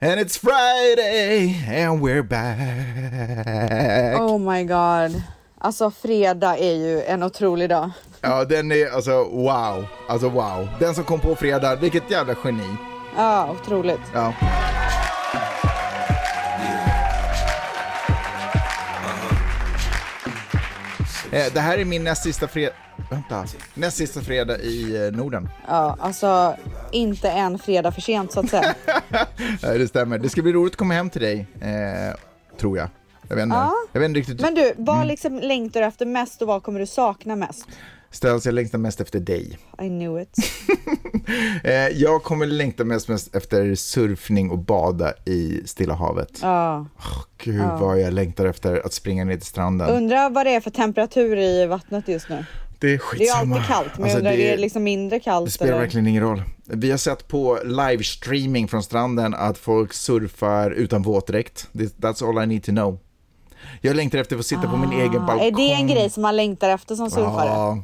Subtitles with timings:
[0.00, 2.58] And it's Friday and we're back.
[4.20, 5.22] Oh my god.
[5.58, 7.90] Alltså fredag är ju en otrolig dag.
[8.20, 9.86] Ja, den är alltså wow.
[10.08, 10.68] Alltså wow.
[10.80, 12.76] Den som kom på fredag, vilket jävla geni.
[13.16, 14.00] Ja, otroligt.
[14.14, 14.32] Ja.
[21.32, 22.74] Eh, Det här är min näst sista fredag,
[23.10, 23.44] vänta,
[23.74, 25.48] näst sista fredag i eh, Norden.
[25.68, 26.56] Ja, alltså
[26.92, 28.74] inte en fredag för sent så att säga.
[29.62, 30.18] Nej, det stämmer.
[30.18, 32.16] Det ska bli roligt att komma hem till dig, eh,
[32.60, 32.88] tror jag.
[33.28, 33.72] Jag vet inte, Ja.
[33.92, 34.40] jag vet inte riktigt.
[34.40, 37.66] Men du, vad liksom längtar du efter mest och vad kommer du sakna mest?
[38.10, 39.58] Ställs, jag längtar mest efter dig.
[39.82, 40.36] I knew it.
[41.64, 46.38] Eh, jag kommer längta mest, mest efter surfning och bada i Stilla havet.
[46.42, 46.86] Ja.
[47.38, 49.88] Gud vad jag längtar efter att springa ner till stranden.
[49.88, 52.44] Undrar vad det är för temperatur i vattnet just nu.
[52.78, 53.54] Det är Det är skitsamma.
[53.56, 55.46] alltid kallt, men Alltså, undrar, det, är det liksom mindre kallt?
[55.46, 55.80] det spelar eller?
[55.80, 56.42] verkligen ingen roll.
[56.64, 61.68] Vi har sett på livestreaming från stranden att folk surfar utan våtdräkt.
[61.72, 62.98] That's all I need to know.
[63.80, 65.40] Jag längtar efter att få sitta på min egen balkong.
[65.40, 67.48] Ah, Är det en grej som man längtar efter som surfare?
[67.48, 67.82] Ja.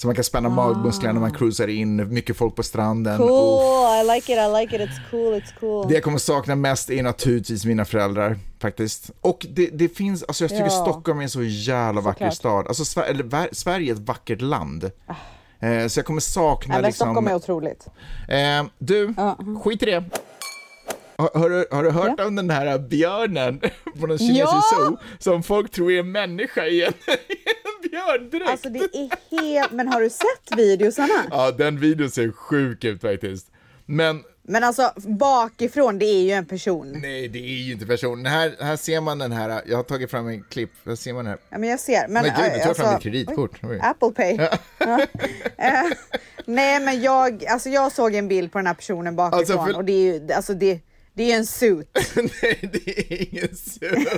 [0.00, 3.18] Så man kan spänna magmusklerna när man cruisar in, mycket folk på stranden.
[3.18, 5.88] Cool, I like it, I like it, it's cool, it's cool.
[5.88, 9.10] Det jag kommer sakna mest är naturligtvis mina föräldrar faktiskt.
[9.20, 10.70] Och det, det finns, alltså jag tycker Ja.
[10.70, 12.34] Stockholm är en så jävla vacker Såklart.
[12.34, 12.66] stad.
[12.68, 14.84] Alltså Sver- Sverige är ett vackert land.
[15.60, 17.04] Eh, så jag kommer sakna Nej, men liksom...
[17.06, 17.86] Stockholm är otroligt.
[18.28, 19.14] Eh, du,
[19.64, 20.04] skit i det.
[21.16, 22.26] Har, har, du, har du hört Ja.
[22.26, 23.60] om den här björnen
[24.00, 24.62] på någon kinesisk Ja!
[24.76, 26.82] zoo som folk tror är en människa i
[27.90, 28.48] björndräkt?
[28.50, 31.14] Alltså det är helt, men har du sett videosarna?
[31.30, 33.46] Ja, den videon ser sjuk ut faktiskt.
[33.86, 36.92] Men Men alltså bakifrån, det är ju en person.
[37.02, 38.26] nej, det är ju inte personen.
[38.26, 41.24] Här, här ser man den här, jag har tagit fram en klipp, här ser man
[41.24, 41.40] den här.
[41.50, 42.08] Ja, men jag ser.
[42.08, 43.60] Men, Men gud, du tar äh, fram ditt kreditkort.
[43.62, 43.80] oj.
[43.82, 44.38] Apple Pay.
[44.78, 45.00] Ja.
[45.56, 45.82] Eh,
[46.46, 49.76] nej, men jag, alltså jag såg en bild på den här personen bakifrån Alltså, för-
[49.76, 50.80] och det är ju, alltså det,
[51.14, 51.98] det är en suit.
[52.14, 54.08] nej, det är ingen sur.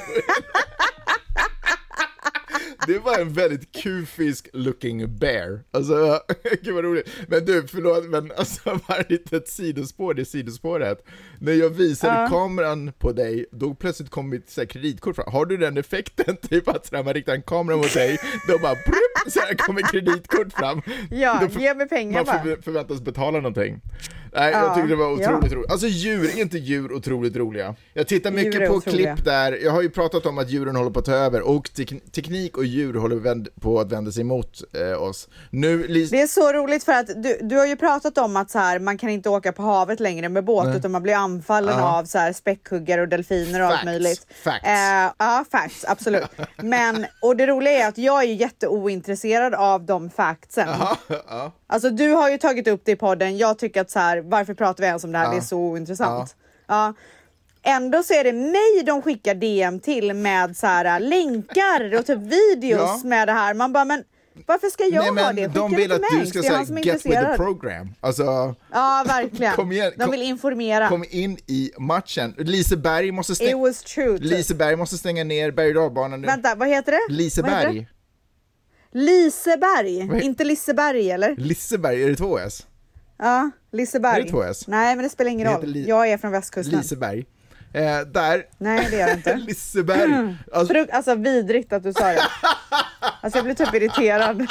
[2.86, 5.60] Det var en väldigt kufisk looking bear.
[5.70, 6.20] Alltså,
[6.62, 7.08] gud vad roligt.
[7.28, 11.04] Men du, förlåt, men alltså bara lite ett sidospår, det sidospåret.
[11.40, 15.32] När jag visade kameran på dig, då plötsligt kom mitt så här, kreditkort fram.
[15.32, 18.58] Har du den effekten, typ att så här, man riktar en kamera mot dig, då
[18.58, 20.82] bara brup, så här kommer kreditkort fram.
[21.10, 22.42] Ja, Då ge mig pengar Man bara.
[22.44, 23.80] förvä- förväntas betala någonting.
[24.34, 25.12] Nej, jag Ja, tyckte det var ja.
[25.12, 25.70] otroligt roligt.
[25.70, 27.74] Alltså djur, är inte djur otroligt roliga?
[27.94, 29.14] Jag tittar mycket på otroliga.
[29.14, 31.70] klipp där, jag har ju pratat om att djuren håller på att ta över och
[31.74, 34.62] tek- teknik och djur håller vänd- på att vända sig emot
[34.92, 35.28] eh, oss.
[35.50, 38.58] Nu, Det är så roligt för att du, du har ju pratat om att så
[38.58, 41.98] här, man kan inte åka på havet längre med båt utan man blir anfallen Ja.
[41.98, 44.26] av så här, späckhuggare och delfiner och Facts, allt möjligt.
[44.44, 44.66] facts.
[44.66, 46.22] Eh, ja, facts, absolut.
[46.56, 50.68] Men, och det roliga är att jag är ju jätteointresserad av de factsen.
[50.80, 50.96] Ja,
[51.28, 51.52] ja.
[51.66, 54.54] Alltså du har ju tagit upp det i podden, jag tycker att så här, varför
[54.54, 56.36] pratar vi ens om det här, det är så ointressant.
[56.66, 56.94] Ja.
[57.64, 62.18] Ändå så är det mig de skickar DM till med så här länkar och typ
[62.18, 63.08] videos Ja.
[63.08, 63.54] med det här.
[63.54, 64.04] Man bara, men
[64.46, 65.42] varför ska jag Nej ha men det?
[65.48, 67.94] Skicka de det vill till att mig, du ska det säga get with the program.
[68.00, 69.52] Alltså, Ja, verkligen.
[69.54, 70.88] Kom igen, de vill informera.
[70.88, 72.34] kom in i matchen.
[72.38, 74.18] Liseberg måste It stänga, was true.
[74.18, 74.30] typ.
[74.30, 76.26] Liseberg måste stänga ner berg och nu.
[76.26, 76.98] Vänta, vad heter det?
[77.08, 77.78] Vad heter Liseberg.
[77.80, 78.98] det?
[78.98, 81.36] Liseberg, inte Liseberg eller?
[81.36, 82.66] Liseberg, är det två S?
[83.24, 84.20] Ja, Liseberg.
[84.20, 84.64] Är det två S?
[84.68, 85.66] Nej, men det spelar ingen Det roll.
[85.66, 86.78] Li- Jag är från västkusten.
[86.78, 87.26] Liseberg.
[87.72, 88.44] Eh, där.
[88.58, 89.34] Nej, det gör det inte.
[89.46, 90.36] Liseberg.
[90.52, 92.22] Alltså, Fruk- alltså vidrigt att du sa det.
[93.20, 94.46] Alltså jag blir typ irriterad.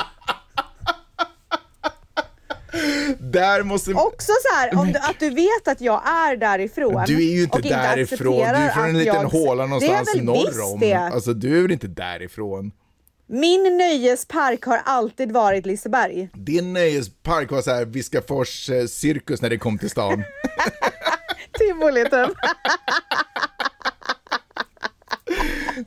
[3.20, 3.94] där måste...
[3.94, 7.04] Också så här, om du, att du vet att jag är därifrån.
[7.08, 10.12] Du är ju inte därifrån, du accepterar är från en liten jag- håla någonstans det
[10.12, 10.80] är väl norr om.
[10.80, 10.94] Det.
[10.94, 12.72] Alltså du är väl inte därifrån?
[13.34, 16.30] Min nöjespark har alltid varit Liseberg.
[16.34, 20.24] Din nöjespark var såhär Viskafors eh, cirkus när det kom till stan.
[21.60, 22.38] Tivoli typ.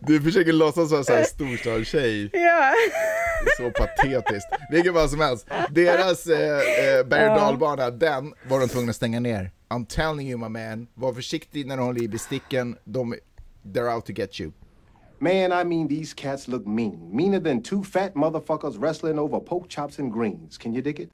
[0.00, 2.30] Du försöker låtsas vara såhär storstadstjej.
[2.32, 2.72] ja.
[3.56, 4.48] Så patetiskt.
[4.70, 5.46] Vilket fall som helst.
[5.70, 6.58] Deras eh,
[6.98, 9.50] eh, berg och dalbana, den var de tvungna att stänga ner.
[9.68, 12.76] I'm telling you my man, var försiktig när du håller i besticken.
[12.84, 13.14] De,
[13.64, 14.52] they're out to get you.
[15.24, 17.10] Man, I mean, these cats look mean.
[17.12, 20.58] Meaner than two fat motherfuckers wrestling over pork chops and greens.
[20.58, 21.08] Can you dig it?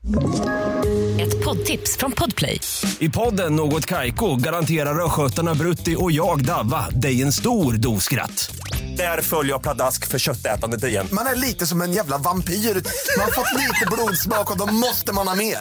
[1.20, 2.60] Ett poddtips från Podplay.
[2.98, 8.56] I podden Något Kaiko garanterar östgötarna Brutti och jag, Davva, dig en stor dos skratt.
[8.96, 11.06] Där följer jag pladask för köttätandet igen.
[11.12, 12.54] Man är lite som en jävla vampyr.
[12.54, 15.58] Man har fått lite blodsmak och då måste man ha mer.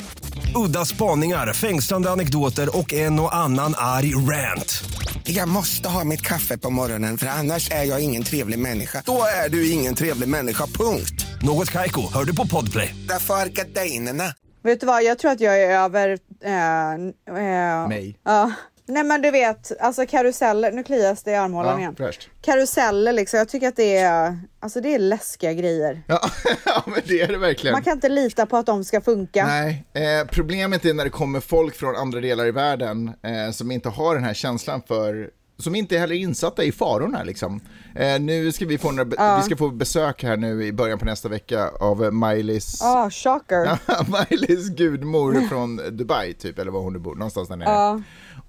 [0.55, 4.83] Udda spaningar, fängslande anekdoter och en och annan arg rant.
[5.23, 9.03] Jag måste ha mitt kaffe på morgonen för annars är jag ingen trevlig människa.
[9.05, 11.25] Då är du ingen trevlig människa, punkt.
[11.41, 12.95] Något Kaiko, hör du på Podplay.
[13.07, 14.23] Därför är gardinerna.
[14.63, 16.17] Vet du vad, jag tror att jag är över...
[16.43, 16.91] Eh,
[17.37, 18.19] eh, Mig.
[18.25, 18.51] Ja,
[18.89, 21.95] Nej men du vet, alltså karuseller, nu klias det i armhålan Ja, igen.
[21.95, 22.29] fräscht.
[22.41, 26.03] Karuseller liksom, jag tycker att det är, alltså det är läskiga grejer.
[26.07, 26.21] Ja,
[26.65, 27.71] ja, men det är det verkligen.
[27.73, 29.45] Man kan inte lita på att de ska funka.
[29.47, 33.71] Nej, eh, problemet är när det kommer folk från andra delar i världen eh, som
[33.71, 37.61] inte har den här känslan för som inte heller är insatta i farorna liksom.
[37.95, 41.05] Eh, nu ska vi få, några, vi ska få besök här nu i början på
[41.05, 43.65] nästa vecka av Miley's, Ah, shocker.
[43.87, 47.69] Miley's gudmor från Dubai typ, eller var hon nu bor, någonstans där nere.
[47.69, 48.01] Ja.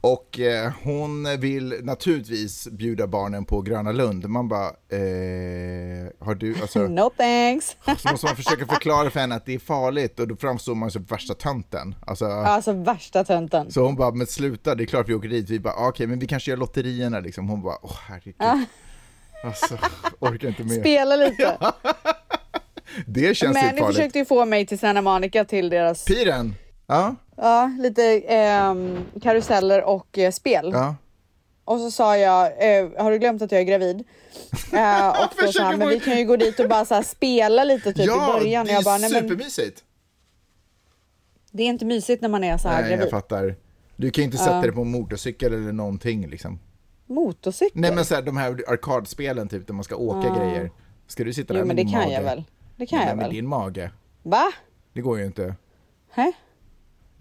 [0.02, 4.28] Och eh, hon vill naturligtvis bjuda barnen på Gröna Lund.
[4.28, 7.76] Man bara, eh, har du, alltså, No thanks.
[8.02, 10.90] så måste man försöka förklara för henne att det är farligt och då framstår man
[10.90, 11.94] som värsta tönten.
[12.06, 13.70] Alltså, Alltså värsta tönten.
[13.70, 15.50] så hon bara, men sluta, det är klart vi åker dit.
[15.50, 17.48] Vi bara, ah, okej, men vi kanske gör lotterierna liksom.
[17.48, 18.66] Hon bara, åh herregud.
[19.44, 19.78] Alltså,
[20.18, 20.80] orkar inte mer.
[20.80, 21.58] Spela lite.
[23.06, 23.96] Det känns Men ni farligt.
[23.96, 26.54] försökte ju få mig till Santa Monica till deras, Piren?
[26.86, 30.70] Ja, ja, lite ehm, karuseller och eh, spel.
[30.72, 30.96] ja.
[31.64, 34.04] Och så sa jag, eh, har du glömt att jag är gravid?
[34.72, 37.02] Eh, och då sa han, men vi kan ju gå dit och bara så här,
[37.02, 38.66] spela lite typ ja, i början.
[38.66, 39.84] det jag bara, är nej men supermysigt.
[41.50, 43.10] det är inte mysigt när man är så här Nej, jag gravid.
[43.10, 43.56] fattar.
[43.96, 46.58] Du kan ju inte sätta dig på en motorcykel eller någonting liksom.
[47.06, 47.80] Motorcykel?
[47.80, 50.70] Nej men så här, de här arkadspelen typ där man ska åka grejer.
[51.06, 52.12] Ska du sitta där jo men med det din kan mage?
[52.14, 52.44] jag väl.
[52.76, 53.34] Det kan Nej, jag med väl.
[53.34, 53.90] din mage.
[54.22, 54.42] Va?
[54.92, 55.54] Det går ju inte.
[56.10, 56.32] Hä?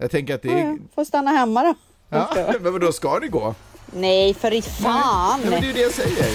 [0.00, 0.64] Jag tänker att det Ja, är...
[0.64, 0.76] ja.
[0.94, 1.74] Får stanna hemma då.
[2.08, 2.28] Ja,
[2.60, 3.54] men vadå, ska det gå?
[3.92, 5.40] Nej för i fan.
[5.40, 6.26] Nej, men det är ju det jag säger.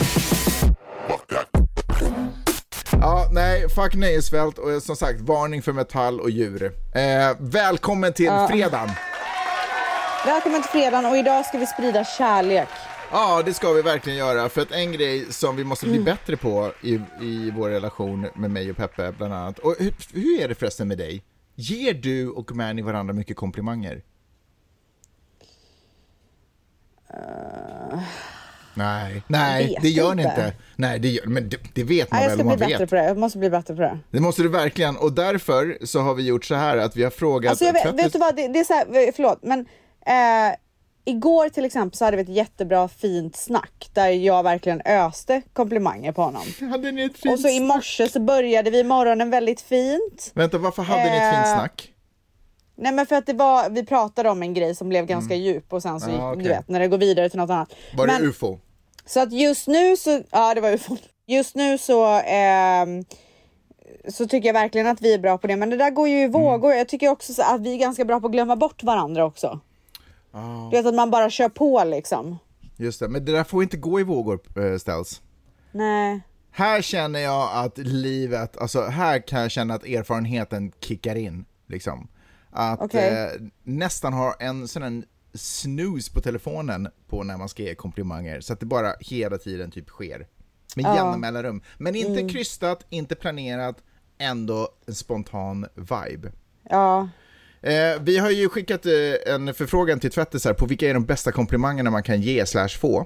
[2.91, 6.63] Ja, nej, fuck nöjesfält och som sagt, varning för metall och djur.
[6.95, 8.89] Eh, välkommen till fredagen!
[10.25, 12.67] Välkommen till fredagen och idag ska vi sprida kärlek.
[13.12, 16.38] Ja, det ska vi verkligen göra, för att en grej som vi måste bli bättre
[16.38, 19.59] på i, i vår relation med mig och Peppe bland annat.
[19.59, 21.23] Och hur, hur är det förresten med dig?
[21.55, 24.03] Ger du och Manny varandra mycket komplimanger?
[28.73, 30.33] nej, nej, vet det gör ni inte.
[30.35, 30.53] inte.
[30.75, 32.69] Nej, det gör, men det, det vet man Nej, jag väl ska om bli man
[32.69, 32.89] bättre vet.
[32.89, 33.03] på det.
[33.03, 33.99] Jag måste bli bättre på det.
[34.11, 37.11] Det måste du verkligen, och därför så har vi gjort så här att vi har
[37.11, 37.49] frågat...
[37.49, 39.59] Alltså jag vet, vet du vad, det, det är så här, förlåt men
[40.05, 40.55] eh,
[41.05, 46.11] igår till exempel så hade vi ett jättebra fint snack där jag verkligen öste komplimanger
[46.11, 46.43] på honom.
[46.71, 50.31] Hade ni ett fint Och så i morse så började vi morgonen väldigt fint.
[50.33, 51.91] Vänta, varför hade ni ett fint Eh, snack?
[52.77, 55.73] Nej men för att det var, vi pratade om en grej som blev ganska djup
[55.73, 56.21] och sen så, Mm.
[56.21, 56.43] Ah, okej.
[56.43, 57.73] du vet, när det går vidare till något annat.
[57.97, 58.57] Var men, det ufo?
[59.05, 60.97] Så att just nu så, ja det var ufo.
[61.27, 63.03] Just nu så, ehm,
[64.07, 65.55] så tycker jag verkligen att vi är bra på det.
[65.55, 66.73] Men det där går ju i vågor.
[66.73, 69.59] Jag tycker också så att vi är ganska bra på att glömma bort varandra också.
[70.37, 70.69] Ah.
[70.69, 72.37] Du vet att man bara kör på liksom.
[72.77, 75.21] Just det, men det där får inte gå i vågor, äh, Ställs.
[75.71, 76.21] Nej.
[76.51, 81.45] Här känner jag att livet, alltså här kan jag känna att erfarenheten kickar in.
[81.67, 82.07] Liksom.
[82.51, 83.09] Att Okej.
[83.09, 85.03] eh, nästan ha en sån här
[85.33, 88.41] snooze på telefonen på när man ska ge komplimanger.
[88.41, 90.27] Så att det bara hela tiden typ sker.
[90.75, 91.61] Med jämna mellanrum.
[91.77, 92.29] Men inte Mm.
[92.29, 93.75] krystat, inte planerat,
[94.17, 96.31] ändå en spontan vibe.
[96.69, 97.09] Ja.
[97.65, 101.06] Eh, vi har ju skickat eh, en förfrågan till Tvättis här på vilka är de
[101.06, 103.06] bästa komplimangerna man kan ge slash få.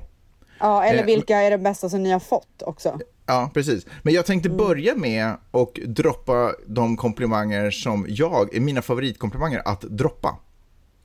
[0.60, 3.00] Ja, eller Eh, vilka är det bästa som ni har fått också?
[3.26, 3.86] Ja, precis.
[4.04, 4.58] Men jag tänkte Mm.
[4.58, 10.38] börja med att droppa de komplimanger som jag, är mina favoritkomplimanger att droppa.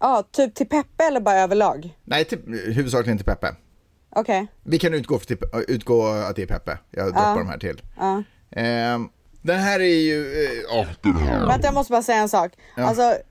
[0.01, 1.99] Ja, typ till Peppe eller bara överlag?
[2.05, 2.39] Nej, till,
[2.75, 3.55] huvudsakligen till Peppe.
[4.17, 4.47] Okej.
[4.63, 7.83] Vi kan utgå, för till, utgå att det är Peppe jag droppar de här till.
[8.51, 9.09] Ehm,
[9.43, 10.45] den här är ju...
[10.45, 10.87] eh, åh,
[11.49, 12.53] Vänta jag måste bara säga en sak.
[12.77, 13.23] Alltså, det är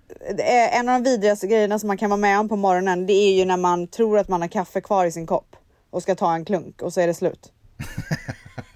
[0.73, 3.33] en av de vidrigaste grejerna som man kan vara med om på morgonen det är
[3.33, 5.55] ju när man tror att man har kaffe kvar i sin kopp
[5.89, 7.51] och ska ta en klunk och så är det slut.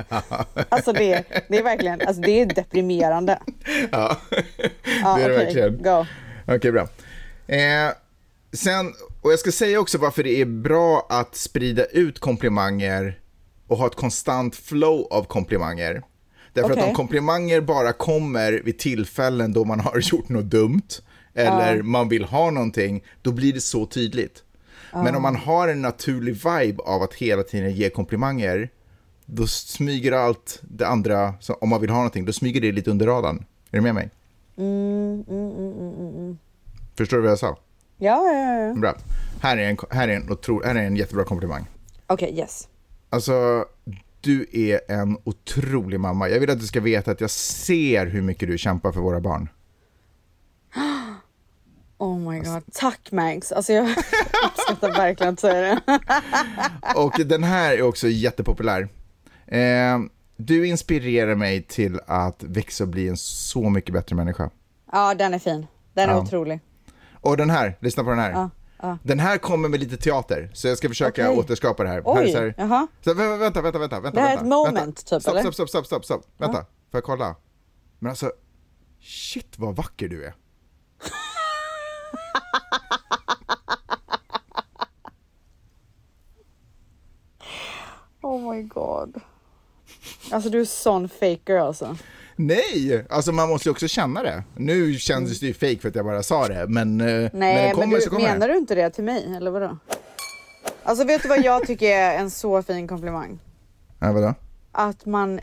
[0.69, 3.39] alltså det, det är verkligen, alltså det är deprimerande.
[3.91, 4.17] ja,
[5.03, 5.83] Ja, det är det okej, verkligen.
[5.83, 6.05] go.
[6.47, 6.87] Okej, bra.
[7.47, 7.91] Eh,
[8.53, 13.19] sen, och jag ska säga också varför det är bra att sprida ut komplimanger
[13.67, 16.01] och ha ett konstant flow av komplimanger.
[16.53, 16.89] Därför att Okej.
[16.89, 20.87] om komplimanger bara kommer vid tillfällen då man har gjort något dumt
[21.37, 24.43] eller man vill ha någonting, då blir det så tydligt.
[24.93, 28.69] Men om man har en naturlig vibe av att hela tiden ge komplimanger,
[29.25, 33.05] då smyger allt det andra, om man vill ha någonting, då smyger det lite under
[33.05, 33.45] radarn.
[33.71, 34.09] Är du med mig?
[36.97, 37.57] Förstår du vad jag sa?
[37.97, 38.73] Ja, ja, ja.
[38.73, 38.95] Bra.
[39.41, 41.65] Här är en, här är en, otro, här är en jättebra komplimang.
[42.07, 42.67] Okej, yes.
[43.09, 43.65] Alltså,
[44.21, 46.29] du är en otrolig mamma.
[46.29, 49.19] Jag vill att du ska veta att jag ser hur mycket du kämpar för våra
[49.19, 49.49] barn.
[51.97, 52.63] Oh my god.
[52.73, 53.51] Tack Mangs.
[53.51, 53.89] Alltså jag
[54.45, 55.99] uppskattar verkligen att säga det.
[56.95, 58.89] Och den här är också jättepopulär.
[59.47, 59.99] Eh,
[60.37, 64.49] du inspirerar mig till att växa och bli en så mycket bättre människa.
[64.91, 65.67] Ja, den är fin.
[65.93, 66.21] Den är Ja.
[66.21, 66.59] otrolig.
[67.21, 68.49] Och den här, lyssna på den här.
[69.03, 71.39] Den här kommer med lite teater, så jag ska försöka Okej.
[71.39, 72.01] återskapa det här.
[72.05, 72.87] Oj, här är så här, jaha.
[73.03, 74.15] så, vä- vänta, vänta, vänta, vänta.
[74.19, 75.01] Det här är vänta, ett moment, vänta.
[75.01, 75.41] typ, stopp, eller?
[75.41, 76.25] Stopp, stopp, stopp, stopp, stopp.
[76.37, 77.35] Vänta, får jag kolla?
[77.99, 78.31] Men alltså,
[79.01, 80.33] shit vad vacker du är.
[88.21, 89.21] Oh my god.
[90.31, 91.97] Alltså du är sån faker alltså.
[92.35, 94.43] Nej, alltså man måste ju också känna det.
[94.55, 97.29] Nu kändes det ju fake för att jag bara sa det, men eh, när.
[97.33, 98.53] Nej, det kommer men så du, kommer menar det.
[98.53, 99.77] du inte det till mig eller vadå?
[100.83, 103.39] Alltså vet du vad jag tycker är en så fin komplimang?
[103.99, 104.33] Ja, vadå?
[104.71, 105.39] Att man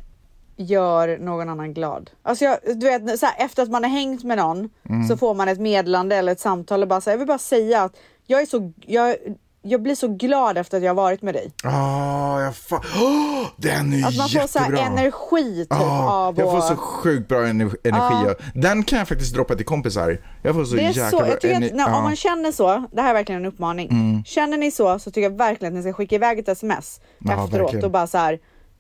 [0.57, 2.11] gör någon annan glad.
[2.23, 5.09] Alltså jag, du vet, så här, efter att man har hängt med någon Mm.
[5.09, 7.39] så får man ett meddelande eller ett samtal och bara så här, jag vill bara
[7.39, 9.17] säga att jag är så, jag,
[9.65, 11.53] jag blir så glad efter att jag har varit med dig.
[11.65, 14.87] Ah, jag fa- oh, den är Att man får så här jättebra.
[15.01, 18.35] energi typ Ah, av jag får att- så sjukt bra ener- energi.
[18.55, 20.19] Den kan jag faktiskt droppa till kompisar.
[20.43, 21.85] Jag får så Det är jäkla så, bra jag tycker att när.
[21.85, 21.95] Mm.
[21.95, 24.23] om man känner så, det här är verkligen en uppmaning.
[24.27, 27.53] Känner ni så så tycker jag verkligen att ni ska skicka iväg ett sms efteråt
[27.53, 27.85] verkligen.
[27.85, 28.39] och bara så här.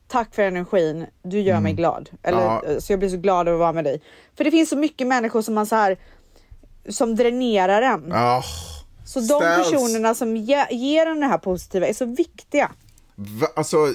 [0.08, 2.10] Tack för energin, du gör mig glad.
[2.22, 4.02] Eller, eh, Så jag blir så glad över att vara med dig.
[4.36, 5.96] För det finns så mycket människor som man så här
[6.88, 8.12] som dränerar en.
[9.04, 9.70] Så de ställs.
[9.70, 12.70] personerna som ge, ger en det här positiva är så viktiga.
[13.14, 13.94] va, alltså,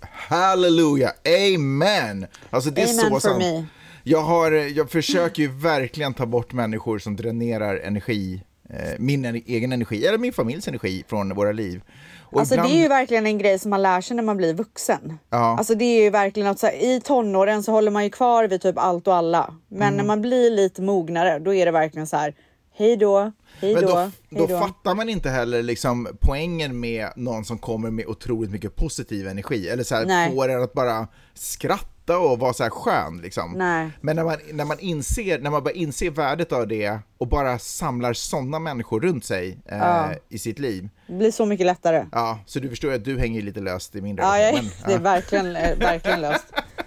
[0.00, 1.12] halleluja,
[1.54, 2.26] amen.
[2.50, 3.38] Alltså det är Amen så for sant.
[3.38, 3.64] me.
[4.02, 9.42] Jag, har, jag försöker ju verkligen ta bort människor som dränerar energi, eh, min en-
[9.46, 11.80] egen energi, eller min familjs energi från våra liv.
[12.20, 14.36] Och Alltså ibland- det är ju verkligen en grej som man lär sig när man
[14.36, 15.18] blir vuxen.
[15.30, 15.56] Ja.
[15.58, 18.48] Alltså det är ju verkligen att så här, i tonåren så håller man ju kvar
[18.48, 19.54] vid typ allt och alla.
[19.68, 19.96] Men Mm.
[19.96, 22.34] när man blir lite mognare då är det verkligen så här.
[22.76, 24.58] Hej då, hej Men då, då, hej då då.
[24.58, 29.68] fattar man inte heller liksom poängen med någon som kommer med otroligt mycket positiv energi.
[29.68, 30.34] Eller så här, Nej.
[30.34, 33.20] får en att bara skratta och vara så här skön.
[33.22, 33.52] Liksom.
[33.56, 33.90] Nej.
[34.00, 37.58] Men när man, när, man inser, när man börjar inse värdet av det och bara
[37.58, 40.88] samlar sådana människor runt sig eh, i sitt liv.
[41.06, 42.06] Det blir så mycket lättare.
[42.12, 44.70] Ja, så du förstår ju att du hänger lite löst i min Ja, jag, relation.
[44.86, 45.10] det är Men, ja.
[45.12, 46.44] verkligen, eh, verkligen löst.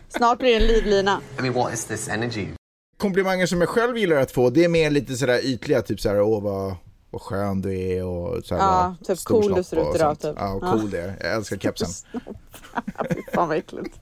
[0.09, 1.21] Snart blir det en livlina.
[1.39, 2.47] I mean, what is this energy?
[2.97, 6.21] Komplimanger som jag själv gillar att få, det är mer lite sådär ytliga, typ såhär,
[6.21, 6.75] åh vad,
[7.11, 10.21] vad skön du är och såhär, Ja, typ cool du ser ut och idag, sånt.
[10.21, 10.35] typ.
[10.37, 10.71] Ja, och Ja.
[10.71, 11.17] cool det är.
[11.21, 11.87] Jag älskar kepsen.
[13.13, 13.99] Fy fan vad äckligt.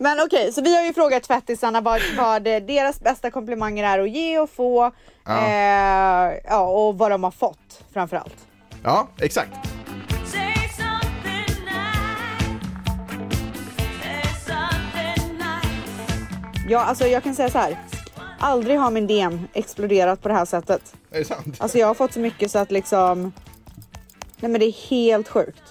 [0.00, 4.10] Men okej, så vi har ju frågat tvättisarna vad, vad deras bästa komplimanger är att
[4.10, 4.92] ge och få.
[5.24, 5.46] Ja.
[5.46, 8.36] Eh, ja, och vad de har fått framförallt.
[8.82, 9.50] Ja, exakt.
[16.68, 17.78] Ja, alltså jag kan säga så här.
[18.44, 20.94] Aldrig har min DM exploderat på det här sättet.
[21.10, 21.56] Är det sant?
[21.58, 23.32] Alltså jag har fått så mycket så att liksom...
[24.40, 25.62] Nej men det är helt sjukt.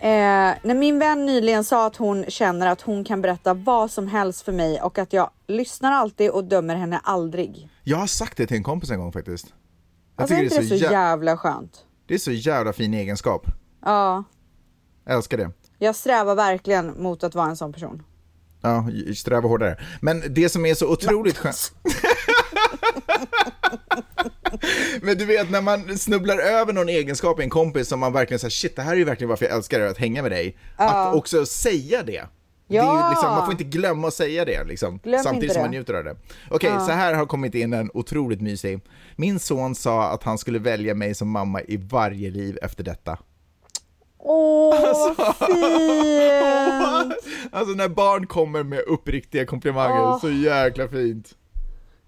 [0.00, 0.08] Eh,
[0.62, 4.42] när min vän nyligen sa att hon känner att hon kan berätta vad som helst
[4.44, 7.68] för mig och att jag lyssnar alltid och dömer henne aldrig.
[7.84, 9.46] Jag har sagt det till en kompis en gång faktiskt.
[10.16, 11.84] Jag Alltså är tycker inte det så jä- jävla skönt?
[12.06, 13.46] det är så jävla fin egenskap.
[13.84, 14.24] Ja,
[15.04, 15.50] Jag älskar det.
[15.78, 18.02] jag strävar verkligen mot att vara en sån person.
[18.62, 19.78] Ja, sträva hårdare.
[20.00, 21.72] Men det som är så otroligt skönt...
[25.02, 28.38] Men du vet när man snubblar över någon egenskap i en kompis som man verkligen
[28.38, 30.56] säger shit det här är ju verkligen varför jag älskar det, att hänga med dig.
[30.76, 32.12] Att också säga det.
[32.68, 33.10] Det Ja.
[33.10, 35.64] liksom, man får inte glömma att säga det liksom, Glöm samtidigt som det.
[35.68, 36.16] man njuter av det.
[36.50, 38.80] Okej, så här har kommit in en otroligt mysig.
[39.16, 43.18] Min son sa att han skulle välja mig som mamma i varje liv efter detta.
[44.18, 45.14] Åh, Alltså.
[45.22, 47.14] vad fint!
[47.52, 50.20] Alltså när barn kommer med uppriktiga komplimanger, Åh.
[50.20, 51.34] så jäkla fint.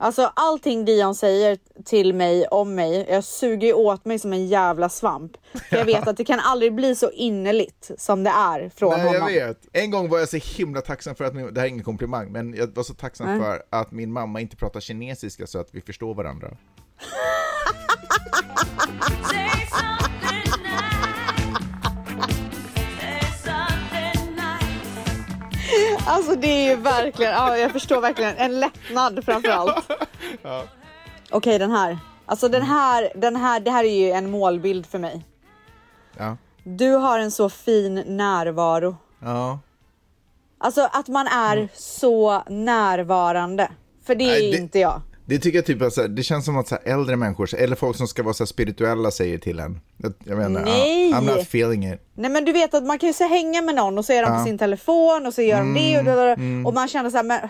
[0.02, 4.88] Alltså allting Dion säger till mig om mig, jag suger åt mig som en jävla
[4.88, 5.32] svamp.
[5.70, 9.00] För jag vet att det kan aldrig bli så innerligt som det är från Nej,
[9.00, 9.26] jag honom.
[9.26, 9.58] vet.
[9.72, 12.32] En gång var jag så himla tacksam för att, min, det här är ingen komplimang,
[12.32, 13.40] men jag var så tacksam Nej.
[13.40, 16.48] för att min mamma inte pratar kinesiska så att vi förstår varandra.
[26.06, 29.90] Alltså det är ju verkligen, ja, jag förstår verkligen, en lättnad framförallt.
[31.30, 34.98] Okej den här, alltså den här, den här, det här är ju en målbild för
[34.98, 35.24] mig.
[36.18, 36.36] Ja.
[36.64, 38.96] Du har en så fin närvaro.
[39.18, 39.58] Ja.
[40.58, 43.70] Alltså att man är så närvarande.
[44.06, 45.00] För det är Nej, det- inte jag.
[45.32, 48.08] Det tycker jag typ, alltså, det känns som att så äldre människor, eller folk som
[48.08, 49.80] ska vara så spirituella säger till en.
[49.96, 51.12] Jag, jag menar, Nej.
[51.12, 52.00] I'm not feeling it.
[52.14, 54.22] Nej men du vet att man kan ju så hänga med någon och så är
[54.22, 57.16] de på sin telefon och så gör de det och, det och man känner så
[57.16, 57.40] här, men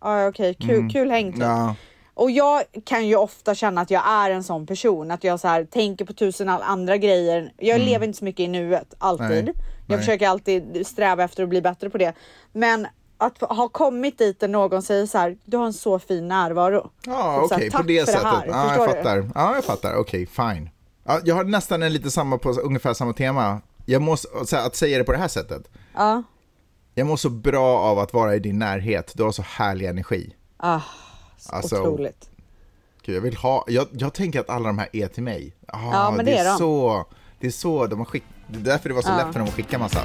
[0.00, 1.42] ja, okej, kul, kul häng typ.
[1.42, 1.74] Ja.
[2.14, 5.48] Och jag kan ju ofta känna att jag är en sån person, att jag så
[5.48, 7.52] här tänker på tusen andra grejer.
[7.58, 9.30] Jag lever inte så mycket i nuet, alltid.
[9.30, 9.44] Mm.
[9.44, 9.54] Nej,
[9.86, 9.98] Jag nej.
[9.98, 12.12] försöker alltid sträva efter att bli bättre på det.
[12.52, 12.86] Men
[13.18, 16.90] att ha kommit dit där någon säger så här, du har en så fin närvaro.
[17.06, 18.22] Ja, Typ så okej, på "Tack det sättet.
[18.22, 18.92] här." Ja, jag du?
[18.94, 19.30] fattar.
[19.34, 19.94] Ja, jag fattar.
[19.96, 20.70] Okej, fine.
[21.04, 23.60] Ja, jag har nästan en lite samma på ungefär samma tema.
[23.86, 25.70] Jag måste, så att säga det på det här sättet.
[25.94, 26.22] Ja.
[26.94, 29.12] Jag mår så bra av att vara i din närhet.
[29.14, 30.34] Du har så härlig energi.
[30.56, 30.80] Ah,
[31.48, 32.30] Alltså, otroligt.
[33.02, 35.54] Gud, jag vill ha, jag, jag tänker att alla de här är till mig.
[35.68, 36.58] Ah, Ja, men det är de.
[36.58, 37.04] så,
[37.40, 39.16] det är så de har skickat, det är därför det var så Ja.
[39.16, 40.00] lätt för dem att skicka massa.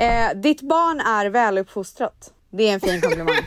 [0.00, 2.32] Eh, ditt barn är väluppfostrat.
[2.50, 3.34] Det är en fin komplimang.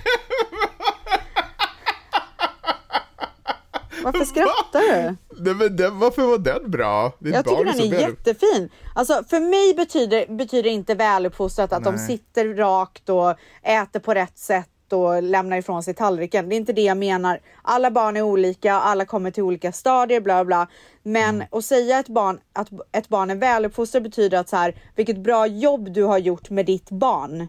[4.03, 5.15] Varför skrattar du?
[5.43, 7.11] Nej, men den, varför var den bra?
[7.19, 8.69] Ditt Jag tycker den är väl- jättefin.
[8.95, 12.07] Alltså för mig betyder, betyder inte väluppfostrat att de Nej.
[12.07, 16.49] sitter rakt och äter på rätt sätt och lämnar ifrån sig tallriken.
[16.49, 17.39] Det är inte det jag menar.
[17.61, 20.67] Alla barn är olika, alla kommer till olika stadier, bla bla.
[21.03, 21.47] Men Mm.
[21.51, 25.47] att säga ett barn, att ett barn är väluppfostrat betyder att så här, vilket bra
[25.47, 27.47] jobb du har gjort med ditt barn.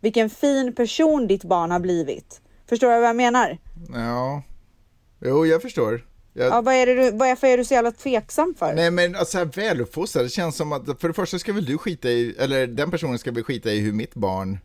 [0.00, 2.40] Vilken fin person ditt barn har blivit.
[2.68, 3.58] Förstår du vad jag menar?
[3.94, 4.42] Ja,
[5.24, 6.04] jo jag förstår.
[6.32, 8.74] Jag, Ja, vad är det du, varför är du så jävla tveksam för?
[8.74, 11.78] Nej men alltså här, väluppfostrad, det känns som att för det första ska väl du
[11.78, 14.58] skita i, eller den personen ska väl skita i hur mitt barn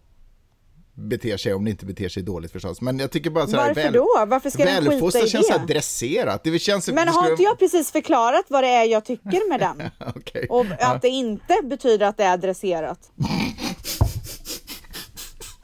[0.96, 2.82] beter sig om det inte beter sig dåligt förstås.
[2.82, 4.26] Men jag tycker bara så här, Varför då?
[4.28, 5.74] Varför ska den skita i känns så här det?
[5.74, 6.44] dresserat.
[6.44, 9.60] Det känns Men det har inte jag precis förklarat vad det är jag tycker med
[9.60, 9.90] den?
[10.16, 10.48] Okej.
[10.50, 13.00] Och att det inte betyder att det är dresserat.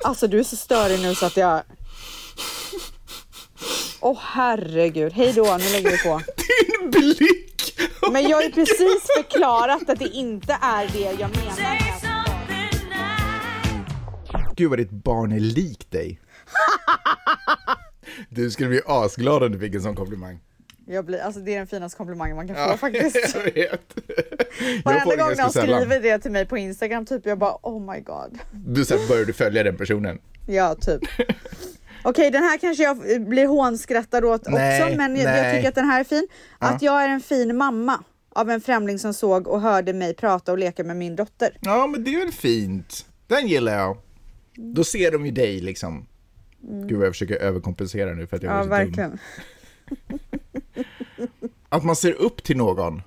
[0.03, 1.62] Alltså du är så störig nu så att jag...
[4.00, 6.21] Åh herregud, hej då, nu lägger vi på.
[6.81, 7.75] Din blick!
[8.12, 11.88] Men jag har ju precis förklarat att det inte är det jag menar.
[14.60, 16.20] Gud vad ditt barn är lik dig.
[18.30, 20.39] Du skulle bli asglad om du fick en sån komplimang.
[20.86, 23.36] Jag blir, alltså det är den finaste komplimangen man kan få faktiskt.
[23.36, 23.54] Jag vet.
[24.60, 27.58] Jag Varenda får gång det någon skriver det till mig på Instagram, typ jag bara
[27.62, 28.39] oh my god.
[28.51, 30.20] Du så här, börjar du följa den personen.
[30.48, 31.01] Ja, typ.
[32.04, 32.98] Okej, den här kanske jag
[33.28, 36.28] blir hånskrattad åt Nej, också, men jag, jag tycker att den här är fin.
[36.58, 38.04] Att jag är en fin mamma
[38.36, 41.58] av en främling som såg och hörde mig prata och leka med min dotter.
[41.62, 43.06] Ja, men det är väl fint.
[43.28, 43.98] Den gillar jag.
[44.61, 46.05] Då ser de ju dig liksom.
[46.61, 48.69] Gud vad jag försöker överkompensera nu för att jag Mm.
[48.72, 49.09] Ja, var så dum.
[49.09, 49.19] verkligen.
[51.69, 53.01] Att man ser upp till någon.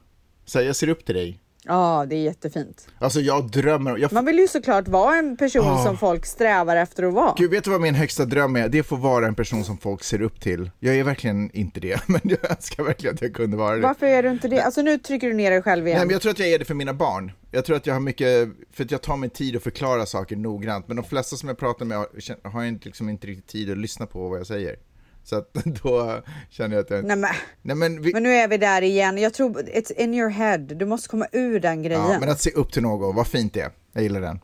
[0.44, 1.38] Så här, jag ser upp till dig.
[1.64, 2.88] Ja, det är jättefint.
[2.98, 5.84] Alltså jag drömmer, jag, Man vill ju såklart vara en person Ah.
[5.84, 7.34] som folk strävar efter att vara.
[7.38, 8.68] Gud, vet du vad min högsta dröm är?
[8.68, 10.70] Det är att få vara en person som folk ser upp till.
[10.80, 13.82] Jag är verkligen inte det, men jag önskar verkligen att jag kunde vara det.
[13.82, 14.60] Varför är du inte det?
[14.60, 15.96] Alltså nu trycker du ner dig själv igen.
[15.98, 17.32] Nej, men jag tror att jag är det för mina barn.
[17.50, 20.36] Jag tror att jag har mycket, för att jag tar mig tid att förklara saker
[20.36, 23.70] noggrant, men de flesta som jag pratar med har, har inte, liksom inte riktigt tid
[23.70, 24.76] att lyssna på vad jag säger.
[25.24, 27.04] Så att då känner jag att jag...
[27.04, 27.30] Nej, men,
[27.62, 29.18] Nej, men, vi, men nu är vi där igen.
[29.18, 30.58] Jag tror it's in your head.
[30.58, 32.10] Du måste komma ur den grejen.
[32.10, 33.70] ja, men att se upp till någon, vad fint det är.
[33.92, 34.40] Jag gillar den.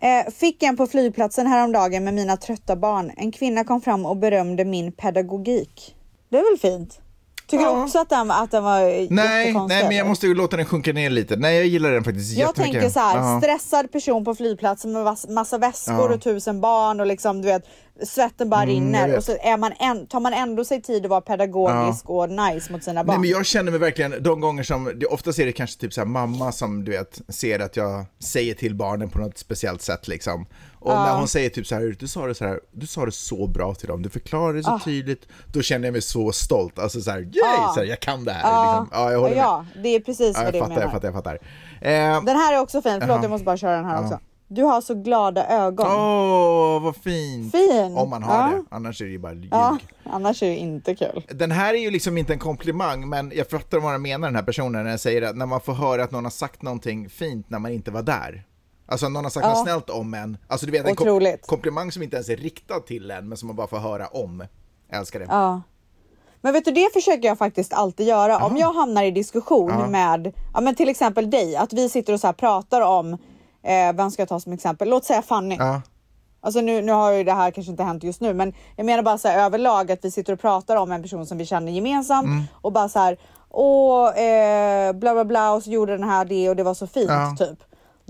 [0.00, 3.12] Eh, fick en på flygplatsen häromdagen med mina trötta barn.
[3.16, 5.96] En kvinna kom fram och berömde min pedagogik.
[6.28, 7.00] Det är väl fint?
[7.48, 7.74] Tycker Ja.
[7.74, 8.80] du också att den, att den var
[9.14, 11.36] Nej, nej, men jag måste ju låta den sjunka ner lite.
[11.36, 13.40] Nej, jag gillar den faktiskt Jag tänker så här, Ja.
[13.40, 16.14] stressad person på flygplatsen med mass- massa väskor Ja.
[16.14, 17.62] och tusen barn och liksom du vet
[18.06, 21.10] svetten bara Mm, rinner och så är man en, tar man ändå sig tid att
[21.10, 23.14] vara pedagogisk och nice mot sina barn.
[23.14, 26.00] Nej men jag känner mig verkligen, de gånger som, oftast är det kanske typ så
[26.00, 30.08] här mamma som du vet, ser att jag säger till barnen på något speciellt sätt
[30.08, 30.46] liksom.
[30.80, 33.12] Och när hon säger typ så här, du sa det så här, du sa det
[33.12, 36.78] så bra till dem, du förklarade det så tydligt, då känner jag mig så stolt,
[36.78, 37.72] alltså så här, yay, Ah.
[37.74, 38.50] så här, jag kan det här.
[38.50, 38.98] ja, Liksom.
[39.00, 39.44] Ja, jag håller med.
[39.44, 40.80] ja, det är precis vad fattar, menar.
[40.82, 41.34] jag fattar, jag fattar.
[41.80, 43.22] Eh, Den här är också fin, förlåt Jaha.
[43.22, 44.18] jag måste bara köra den här också.
[44.50, 45.86] Du har så glada ögon.
[45.86, 47.52] Åh, vad fint!
[47.52, 47.94] Fin.
[47.96, 48.48] Om man har Ja.
[48.56, 49.48] det, annars är det ju bara ljug.
[49.50, 49.78] Ja,
[50.10, 51.22] annars är det inte kul.
[51.28, 54.34] Den här är ju liksom inte en komplimang, men jag fattar vad jag menar den
[54.36, 57.08] här personen när jag säger att när man får höra att någon har sagt någonting
[57.08, 58.44] fint när man inte var där.
[58.90, 59.52] Alltså någon har sagt Ja.
[59.54, 60.36] något snällt om en.
[60.48, 63.46] Alltså du vet en kom- komplimang som inte ens är riktad till en, men som
[63.46, 64.44] man bara får höra om.
[64.90, 65.26] Jag älskar det.
[65.28, 65.62] Ja.
[66.40, 68.44] Men vet du, det försöker jag faktiskt alltid göra.
[68.44, 72.20] Om jag hamnar i diskussion med, ja men till exempel dig, att vi sitter och
[72.20, 73.12] så pratar om,
[73.62, 74.88] eh, vem ska jag ta som exempel?
[74.88, 75.56] Låt säga Fanny.
[75.58, 75.82] Ja.
[76.40, 79.02] Alltså nu, nu har ju det här kanske inte hänt just nu, men jag menar
[79.02, 81.72] bara så här överlag att vi sitter och pratar om en person som vi känner
[81.72, 82.42] gemensamt Mm.
[82.52, 83.18] och bara så här,
[83.50, 86.86] åh, eh, bla bla bla och så gjorde den här det och det var så
[86.86, 87.36] fint Ja.
[87.38, 87.58] typ.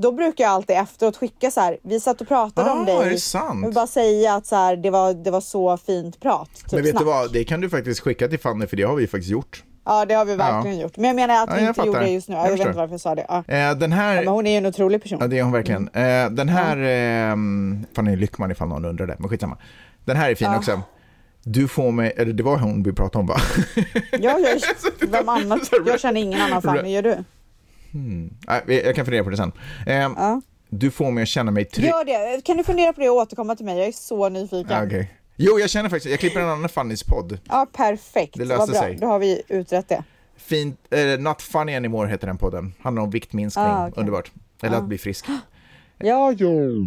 [0.02, 2.96] Då brukar jag alltid efteråt skicka så här, vi satt och pratade Ah, om dig.
[2.96, 3.58] är det sant?
[3.60, 6.50] Jag vill bara säga att så här, det, var, det var så fint prat.
[6.54, 7.00] Typ Men vet snack.
[7.00, 9.64] du vad, det kan du faktiskt skicka till Fanny, för det har vi faktiskt gjort.
[9.84, 10.96] Ja det har vi verkligen gjort.
[10.96, 12.34] Men jag menar att Ja, vi jag inte gjorde det just nu.
[12.34, 13.26] Jag Jag, vet inte varför jag sa det.
[13.28, 13.44] Ja.
[13.54, 14.14] Eh, den här...
[14.16, 15.18] Men hon är ju en otrolig person.
[15.20, 15.88] Ja, det är hon verkligen.
[15.88, 17.36] Eh, den här, eh,
[17.96, 19.56] Fanny Lyckman ifall någon undrade, men skitsamma.
[20.04, 20.80] Den här är fin också.
[21.42, 23.36] Du får mig, eller det var hon vi pratade om va?
[24.12, 24.60] Ja, jag,
[25.10, 25.70] vem annars?
[25.86, 27.24] Jag känner ingen annan Fanny, gör du?
[27.98, 29.52] Nej, jag kan fundera på det sen.
[29.86, 30.38] Eh,
[30.70, 31.86] Du får mig att känna mig trygg.
[31.88, 32.44] Gör det.
[32.44, 33.78] Kan du fundera på det och återkomma till mig?
[33.78, 34.66] Jag är så nyfiken.
[34.76, 35.14] Ja, okej.
[35.36, 37.38] Jo, jag känner faktiskt, jag klipper en annan Fannys podd.
[37.48, 38.34] Ja, perfekt.
[38.38, 38.96] Det löser sig.
[39.00, 40.02] Då har vi utrett det.
[40.36, 42.74] Fint, eh, Not Funny Anymore heter den podden.
[42.80, 44.00] Handlar om viktminskning, Ah, okej.
[44.00, 44.30] underbart.
[44.62, 45.26] Eller att bli frisk.
[45.98, 46.86] Ja, jo.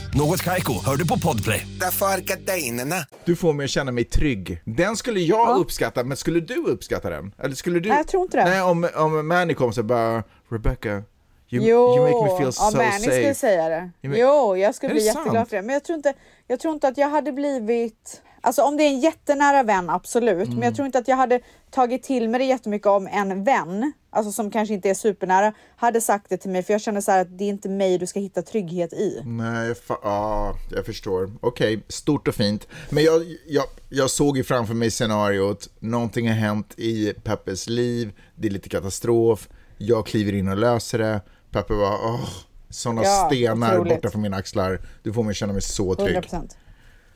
[0.13, 1.67] Något Kaiko, hör du på Podplay.
[1.79, 2.95] Därför är gardinerna.
[3.25, 4.61] Du får mig att känna mig trygg.
[4.65, 7.33] Den skulle jag uppskatta, men skulle du uppskatta den?
[7.43, 7.89] Eller skulle du?
[7.89, 8.43] Nej, jag tror inte det.
[8.45, 11.03] Nej, om, om Manny kom så bara, Rebecca, you,
[11.49, 13.33] Jo, you make me feel ja, so Manny skulle safe.
[13.35, 13.91] säga det.
[14.07, 15.49] Make- Jo, jag skulle Är bli jätteglad sant?
[15.49, 15.61] för det.
[15.63, 16.13] Men jag tror, inte,
[16.47, 18.21] jag tror inte att jag hade blivit...
[18.41, 20.37] Alltså om det är en jättenära vän, absolut.
[20.47, 20.63] Men Mm.
[20.63, 21.39] jag tror inte att jag hade
[21.71, 26.01] tagit till mig det jättemycket om en vän, alltså som kanske inte är supernära, hade
[26.01, 26.63] sagt det till mig.
[26.63, 29.21] För jag känner så här att det är inte mig du ska hitta trygghet i.
[29.25, 29.73] Nej,
[30.03, 31.31] ja, jag förstår.
[31.41, 32.67] Okej, stort och fint.
[32.89, 38.11] Men jag, jag, jag såg ju framför mig scenariot, någonting har hänt i Peppes liv,
[38.35, 41.21] det är lite katastrof, jag kliver in och löser det.
[41.51, 42.29] Peppe bara, åh,
[42.69, 43.93] sådana Ja, stenar otroligt.
[43.95, 44.79] borta från mina axlar.
[45.03, 46.07] Du får mig känna mig så trygg.
[46.07, 46.57] 100 procent.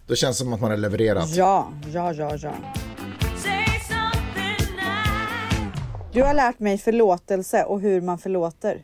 [0.08, 1.30] Då känns det som att man har levererat.
[1.36, 2.54] Ja, ja, ja, ja.
[6.14, 8.84] Du har lärt mig förlåtelse och hur man förlåter.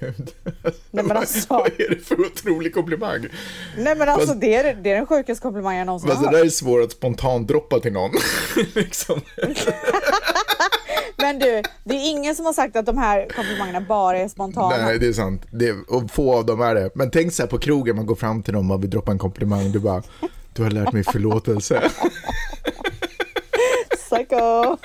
[0.00, 0.30] Gud.
[0.90, 1.46] Nej, men alltså.
[1.54, 3.26] Vad är det för otrolig komplimang?
[3.78, 6.30] Nej men alltså Fast- det är, det är den sjukaste komplimangen jag någonsin Fast har
[6.32, 6.42] det hört.
[6.42, 8.10] där är svårt att spontant droppa till någon.
[8.74, 9.20] liksom.
[11.22, 14.76] Men du, det är ingen som har sagt att de här komplimangerna bara är spontana.
[14.76, 15.42] Nej, det är sant.
[15.50, 16.90] Det är, och få av dem är det.
[16.94, 19.18] Men tänk så här på krogen, man går fram till någon och vill droppa en
[19.18, 19.72] komplimang.
[19.72, 20.02] Du bara,
[20.52, 21.82] du har lärt mig förlåtelse.
[23.96, 24.76] Psycho!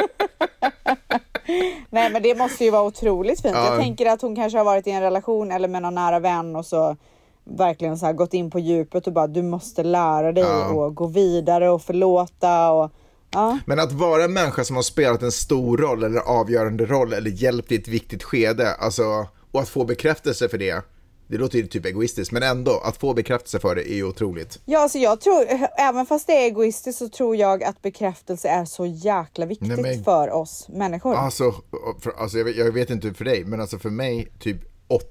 [1.89, 3.55] Nej men det måste ju vara otroligt fint.
[3.55, 3.65] Ja.
[3.65, 6.55] Jag tänker att hon kanske har varit i en relation eller med någon nära vän
[6.55, 6.95] och så
[7.43, 10.67] verkligen så gått in på djupet och bara du måste lära dig Ja.
[10.67, 12.91] och gå vidare och förlåta och
[13.31, 13.59] ja.
[13.65, 17.31] Men att vara en människa som har spelat en stor roll eller avgörande roll eller
[17.31, 20.83] hjälpt i ett viktigt skede, alltså, och att få bekräftelse för det,
[21.27, 24.59] det låter ju typ egoistiskt, men ändå, att få bekräftelse för det är ju otroligt.
[24.65, 25.45] Ja, alltså jag tror,
[25.77, 29.81] även fast det är egoistiskt så tror jag att bekräftelse är så jäkla viktigt Nej,
[29.81, 31.15] men- för oss människor.
[31.15, 31.53] Alltså,
[32.01, 34.57] för, alltså jag, vet, jag vet inte för dig, men alltså för mig, typ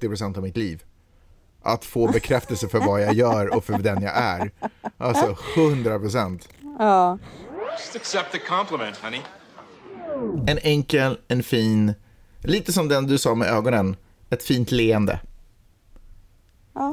[0.01, 0.83] 80% av mitt liv.
[1.61, 4.51] Att få bekräftelse för vad jag gör och för den jag är.
[4.97, 5.25] Alltså
[5.55, 6.41] 100%.
[7.71, 9.21] Just accept the compliment, honey.
[10.47, 11.93] En enkel, en fin,
[12.43, 13.95] lite som den du sa med ögonen,
[14.29, 15.19] ett fint leende.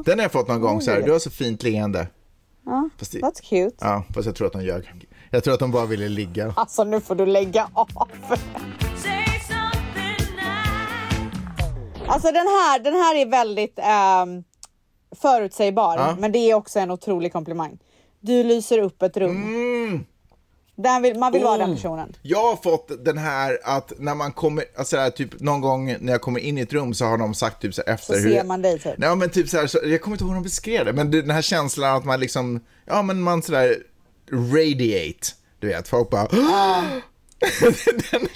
[0.05, 2.07] Den har jag fått någon gång så här, du har så fint leende.
[2.97, 3.75] Fast, det, That's cute.
[3.79, 5.07] ja, fast jag tror att de ljög.
[5.31, 6.53] Jag tror att de bara ville ligga.
[6.57, 7.89] Alltså nu får du lägga av.
[12.07, 14.43] Alltså den här, den här är väldigt ehm,
[15.21, 16.15] förutsägbar, Ja.
[16.19, 17.77] men det är också en otrolig komplimang.
[18.19, 19.41] Du lyser upp ett rum.
[19.41, 20.05] Den
[21.01, 21.69] vill, man vill vara den.
[21.69, 21.75] Oh.
[21.75, 22.15] personen.
[22.21, 26.11] Jag har fått den här att när man kommer, alltså här, typ någon gång när
[26.11, 28.19] jag kommer in i ett rum så har de sagt typ så här efter Så
[28.19, 28.93] hur ser man dig typ.
[28.97, 31.11] Nej men typ så här, så, jag kommer inte ihåg hur de beskrev det, men
[31.11, 33.75] den här känslan att man liksom, ja men man sådär
[34.31, 35.27] radiate,
[35.59, 36.27] du vet, folk bara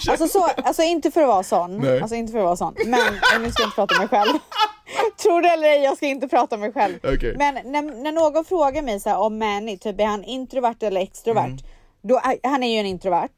[0.09, 2.01] Alltså, så, alltså inte för att vara sån, Nej.
[2.01, 4.37] alltså inte för att vara sån, men nu ska jag inte prata om mig själv.
[5.23, 6.95] Tror det eller ej, jag ska inte prata om mig själv.
[7.03, 7.35] Okej.
[7.37, 11.01] Men när, när någon frågar mig så här, om Manny, typ är han introvert eller
[11.01, 11.45] extrovert?
[11.45, 11.57] Mm.
[12.01, 13.29] Då, han är ju en introvert.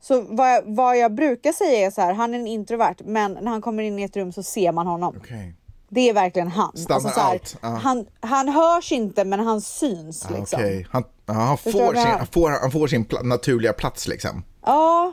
[0.00, 3.32] Så vad jag, vad jag brukar säga är så här, han är en introvert, men
[3.32, 5.14] när han kommer in i ett rum så ser man honom.
[5.18, 5.54] Okej.
[5.88, 6.64] Det är verkligen han.
[6.66, 7.68] Alltså Stannar så här, allt, ja.
[7.68, 10.60] han, han hörs inte, men han syns liksom.
[10.60, 14.42] Okej, han, han, får sin, han, får, han får sin pla- naturliga plats liksom.
[14.62, 15.12] Ja,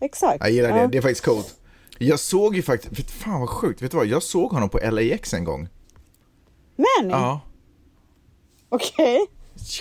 [0.00, 0.36] exakt.
[0.40, 1.54] jag gillar det, det är faktiskt coolt.
[1.98, 4.06] Jag såg ju faktiskt, fan vad sjukt, vet du vad?
[4.06, 5.68] Jag såg honom på LAX en gång.
[6.76, 7.40] Men, Ja.
[8.68, 9.26] okej.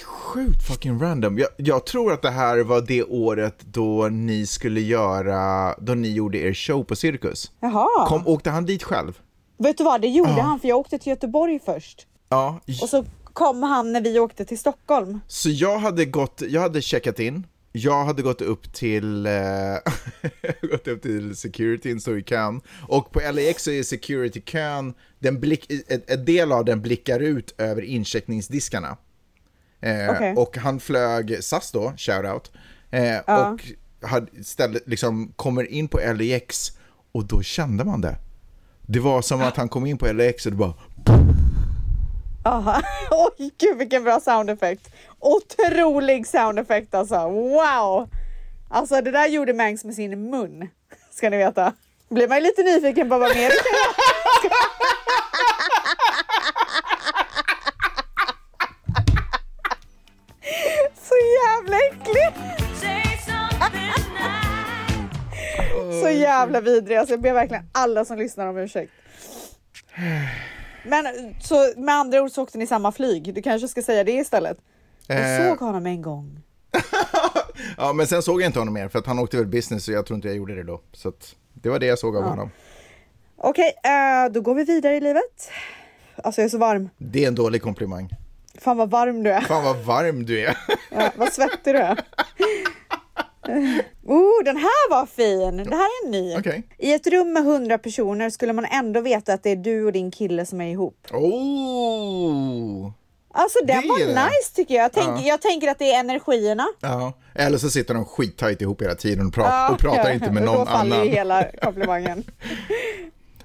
[0.06, 1.38] Sjukt fucking random.
[1.38, 6.12] Jag, jag tror att det här var det året då ni skulle göra, då ni
[6.12, 7.52] gjorde er show på Cirkus.
[7.60, 8.08] Jaha.
[8.08, 9.20] Kom, åkte han dit själv?
[9.58, 12.08] Vet du vad, det gjorde han för jag åkte till Göteborg först.
[12.30, 12.60] Ja.
[12.82, 15.20] Och så kom han när vi åkte till Stockholm.
[15.28, 19.32] Så jag hade gått, jag hade checkat in, jag hade gått upp till, eh,
[20.72, 22.62] gått upp till securityn, står i kön.
[22.88, 27.56] Och på LAX så är security-kön, den blick, en, en del av den blickar ut
[27.58, 28.98] över incheckningsdiskarna.
[29.82, 30.34] Eh, Okej.
[30.36, 32.52] Och han flög SAS då, shoutout,
[32.92, 33.62] eh, och
[34.10, 36.72] hade ställde, liksom, kommer in på LAX
[37.12, 38.16] och då kände man det.
[38.82, 40.74] Det var som att han kom in på LAX och det bara
[42.46, 42.82] Aha.
[43.12, 44.90] Oj, gud vilken bra sound effect.
[45.20, 47.30] Otrolig sound effect alltså.
[47.30, 48.10] Wow!
[48.70, 50.70] Alltså det där gjorde Mangs med sin mun.
[51.12, 51.74] Ska ni veta.
[52.10, 53.99] Blir man ju lite nyfiken på vad mer det kan
[62.10, 62.50] äckligt!
[66.04, 66.98] Så jävla vidrig.
[66.98, 68.92] Alltså jag ber verkligen alla som lyssnar om ursäkt.
[70.84, 71.06] Men
[71.42, 73.34] så med andra ord så åkte ni samma flyg.
[73.34, 74.58] Du kanske ska säga det istället.
[75.08, 75.50] Jag Eh.
[75.50, 76.40] såg honom en gång.
[77.78, 79.94] Ja, men sen såg jag inte honom mer för att han åkte väl business och
[79.94, 80.82] jag tror inte jag gjorde det då.
[80.94, 82.52] Så att det var det jag såg av honom.
[83.38, 85.52] Okej, eh, då går vi vidare i livet.
[86.24, 86.90] Alltså jag är så varm.
[86.98, 88.10] Det är en dålig komplimang.
[88.62, 89.42] Fan vad varm du är.
[89.42, 90.58] Fan vad varm du är.
[90.92, 92.00] Ja, vad svettig du är.
[94.06, 95.58] Oh, den här var fin!
[95.70, 96.36] Det här är en ny.
[96.38, 96.64] Okej.
[96.78, 99.92] I ett rum med hundra personer skulle man ändå veta att det är du och
[99.92, 101.08] din kille som är ihop.
[101.12, 102.92] Oh!
[103.34, 104.84] Alltså den Det var nice tycker jag.
[104.84, 105.22] Jag, tänk, Ja.
[105.24, 106.66] jag tänker att det är energierna.
[106.82, 107.14] Ja.
[107.36, 110.44] Eller så sitter de skittajt ihop hela tiden och, pra- och pratar ja, inte med
[110.44, 111.06] någon Då faller annan.
[111.08, 112.24] ju hela komplimangen.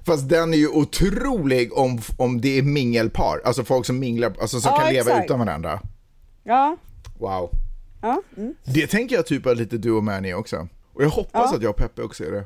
[0.05, 4.59] Fast den är ju otrolig om, om det är mingelpar, alltså folk som minglar, alltså
[4.61, 5.25] som Ja, kan leva exakt.
[5.25, 5.81] utan varandra.
[6.43, 6.77] Ja,
[7.19, 7.49] Wow.
[8.01, 8.21] ja.
[8.37, 8.55] Mm.
[8.63, 10.67] Det tänker jag typ att lite du och Manny också.
[10.93, 12.43] Och jag hoppas att jag och Peppe också är det.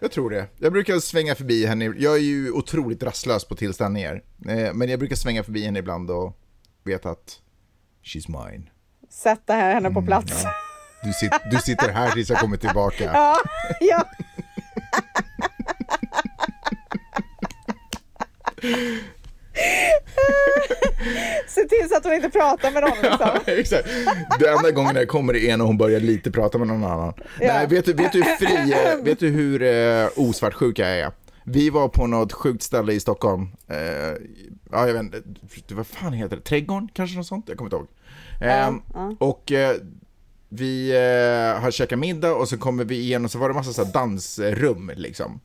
[0.00, 0.46] Jag tror det.
[0.58, 4.22] Jag brukar svänga förbi henne, jag är ju otroligt rastlös på tillställningar.
[4.48, 6.36] Eh, Men jag brukar svänga förbi henne ibland och
[6.84, 7.38] veta att
[8.04, 8.70] she's mine.
[9.10, 10.44] Sätta henne Mm, på plats.
[11.04, 13.04] Du, sit, du sitter här tills jag kommer tillbaka.
[13.14, 13.36] Ja,
[13.80, 14.04] ja.
[21.48, 23.28] Se till så att hon inte pratar med någon liksom.
[23.46, 23.88] Exakt.
[24.40, 27.14] Den enda gången jag kommer är när hon börjar lite prata med någon annan.
[27.40, 31.12] Nej, vet, du, vet du fri, eh, vet du hur eh, osvartsjuk jag är?
[31.44, 33.48] Vi var på något sjukt ställe i Stockholm.
[33.68, 33.76] Eh,
[34.72, 35.22] ja, jag vet inte,
[35.74, 36.42] vad fan heter det?
[36.42, 37.44] Trädgården kanske något sånt?
[37.48, 37.88] Jag kommer inte ihåg.
[38.40, 38.70] Eh,
[39.18, 39.76] Och eh,
[40.48, 43.84] vi eh, har käkat middag och så kommer vi igenom, så var det massa så
[43.84, 45.40] dansrum liksom.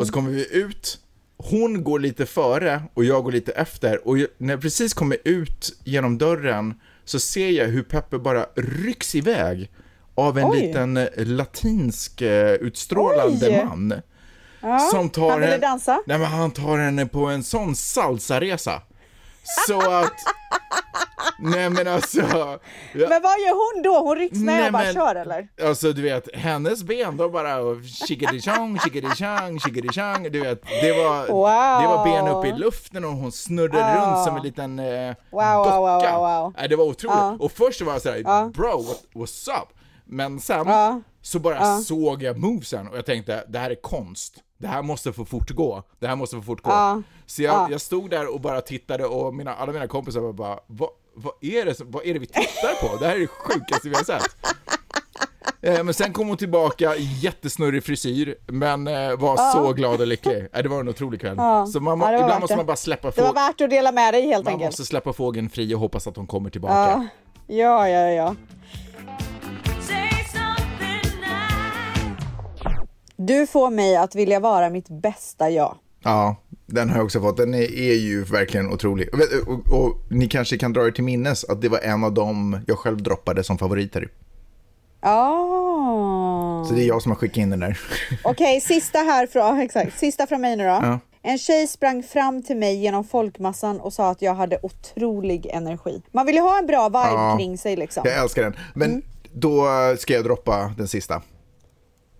[0.00, 0.98] Och så kommer vi ut,
[1.44, 5.80] hon går lite före och jag går lite efter och när jag precis kommer ut
[5.84, 6.74] genom dörren
[7.04, 9.70] så ser jag hur Peppe bara rycks iväg
[10.14, 10.60] av en Oj.
[10.60, 13.64] liten eh, latinsk eh, utstrålande Oj.
[13.64, 13.94] man.
[14.90, 16.02] som tar han ville dansa?
[16.06, 18.82] Nej men han tar henne på en sån salsaresa.
[19.68, 20.12] Så att...
[21.42, 22.20] Nej men alltså...
[22.20, 22.58] Ja.
[23.08, 23.98] Men vad gör hon då?
[24.08, 25.48] Hon rycks med Nej, och bara men- kör eller?
[25.64, 27.74] Alltså du vet, hennes ben de bara
[28.08, 31.82] chickadee-chong, chickadee-chong, chickadee-chong, du vet, det var, Wow.
[31.82, 34.06] det var ben upp i luften och hon snurrade Ah.
[34.16, 35.78] runt som en liten eh, Wow, docka.
[35.78, 37.16] wow, wow, wow, det var otroligt.
[37.18, 37.36] Ja.
[37.40, 38.50] Och först var jag såhär, Ja.
[38.54, 39.68] bro, what, what's up?
[40.04, 41.00] Men sen Ja.
[41.22, 44.34] så bara såg jag movesen och jag tänkte, det här är konst.
[44.58, 45.82] Det här måste få fortgå.
[46.00, 46.70] Det här måste få fortgå.
[46.70, 47.02] Ja.
[47.26, 47.68] Så jag, Ja.
[47.70, 50.58] jag stod där och bara tittade och mina, alla mina kompisar var bara,
[51.14, 52.96] vad, är det, som- vad är det vi tittar på?
[52.96, 54.22] Det här är det sjukaste vi har sett.
[55.62, 59.52] Eh, Men sen kom hon tillbaka, jättesnurrig frisyr, men eh, var Ja.
[59.54, 60.46] så glad och lycklig.
[60.52, 61.34] Eh, Det var en otrolig kväll.
[61.38, 61.66] Ja.
[61.66, 64.26] Så man, Ja, ibland måste man bara släppa, Det var värt att dela med dig
[64.26, 64.68] helt man enkelt.
[64.68, 67.08] måste släppa fågeln fri och hoppas att hon kommer tillbaka.
[67.46, 68.10] Ja, ja, ja.
[68.10, 68.34] ja.
[73.16, 75.76] Du får mig att vilja vara mitt bästa jag.
[76.02, 76.36] Ja,
[76.66, 77.36] den har jag också fått.
[77.36, 79.08] Den är, är ju verkligen otrolig.
[79.14, 82.12] Och, och, och, ni kanske kan dra er till minnes att det var en av
[82.14, 84.08] dem jag själv droppade som favoriter.
[85.02, 86.68] Oh.
[86.68, 87.78] Så det är jag som har skickat in den där.
[88.24, 89.98] Okej, sista här från, ja, exakt.
[89.98, 90.68] Sista från mig nu då.
[90.70, 90.98] Ja.
[91.22, 96.02] En tjej sprang fram till mig genom folkmassan och sa att jag hade otrolig energi.
[96.12, 97.36] Man vill ju ha en bra vibe Ja.
[97.38, 98.02] kring sig liksom.
[98.06, 98.56] Jag älskar den.
[98.74, 99.02] Men Mm.
[99.32, 99.66] då
[99.98, 101.22] ska jag droppa den sista.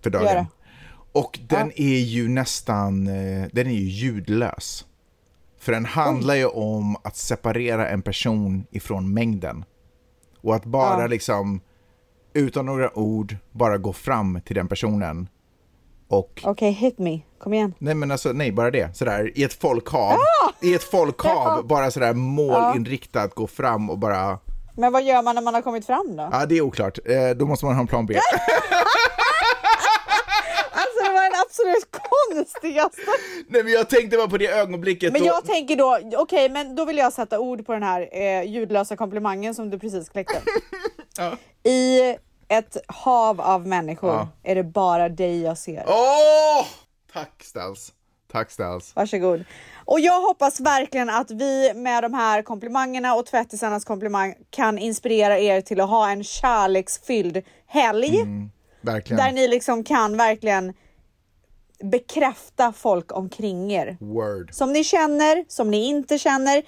[0.03, 0.45] För dagen.
[1.13, 4.85] Och den är ju nästan, eh, den är ju ljudlös.
[5.59, 9.65] För den handlar ju om att separera en person ifrån mängden.
[10.41, 11.07] Och att bara Ja.
[11.07, 11.61] liksom,
[12.33, 15.27] utan några ord, bara gå fram till den personen.
[16.07, 17.21] Och, Okej, hit me.
[17.39, 17.73] Kom igen.
[17.79, 18.97] nej men alltså, nej bara det.
[18.97, 20.11] Sådär, i ett folkhav.
[20.13, 20.51] Ah!
[20.61, 24.39] I ett folkhav, bara sådär målinriktat, gå fram och bara,
[24.77, 26.29] Men vad gör man när man har kommit fram då?
[26.31, 26.97] ja det är oklart.
[27.05, 28.13] Eh, då måste man ha en plan B.
[30.71, 31.35] Alltså det var den
[32.31, 33.01] absolut konstigaste.
[33.47, 35.13] Nej men jag tänkte bara på det ögonblicket.
[35.13, 38.09] Men och- jag tänker då, okej men då vill jag sätta ord på den här
[38.11, 40.41] eh, ljudlösa komplimangen som du precis kläckte.
[41.69, 41.99] I
[42.47, 44.27] ett hav av människor Ja.
[44.43, 45.83] är det bara dig jag ser.
[45.87, 46.65] Åh!
[47.13, 47.93] Tack Stels.
[48.31, 48.95] Tack Stels.
[48.95, 49.43] Varsågod.
[49.85, 55.39] Och jag hoppas verkligen att vi med de här komplimangerna och tvättisarnas komplimang kan inspirera
[55.39, 58.19] er till att ha en kärleksfylld helg.
[58.19, 58.51] Mm.
[58.81, 59.17] Verkligen.
[59.25, 60.73] Där ni liksom kan verkligen
[61.83, 63.97] bekräfta folk omkring er.
[63.99, 64.53] Word.
[64.53, 66.63] Som ni känner, som ni inte känner.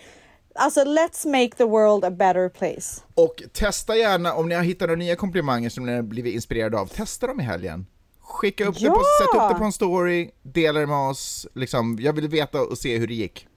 [0.56, 3.02] Alltså let's make the world a better place.
[3.16, 6.80] Och testa gärna, om ni har hittat några nya komplimanger som ni har blivit inspirerade
[6.80, 7.86] av, testa dem i helgen.
[8.22, 8.90] Skicka upp Ja!
[8.90, 12.28] det på, sätt upp det på en story, dela det med oss, liksom, jag vill
[12.28, 13.48] veta och se hur det gick.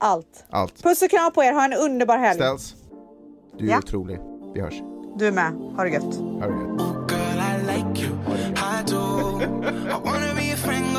[0.00, 0.44] Allt.
[0.50, 0.82] Allt.
[0.82, 2.34] Puss och kram på er, ha en underbar helg.
[2.38, 2.74] Ställs.
[3.58, 3.78] Du är Ja.
[3.78, 4.18] otrolig.
[4.54, 4.74] Vi hörs.
[5.18, 6.02] Du är med, ha det gött.
[6.14, 6.87] Ha det gött.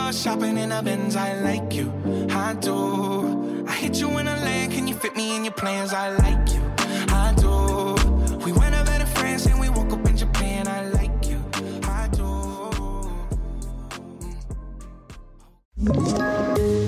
[0.09, 1.15] Friend, shopping in a Benz.
[1.15, 1.91] I like you.
[2.29, 3.65] I do.
[3.67, 5.93] I hit you in a land, can you fit me in your plans?
[5.93, 6.61] I like you.
[7.09, 7.95] I do.
[8.45, 10.67] We went over to France and we woke up in Japan.
[10.67, 11.39] I like you.
[11.83, 12.29] I do.